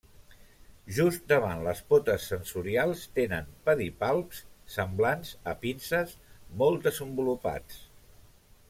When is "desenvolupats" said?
6.91-7.81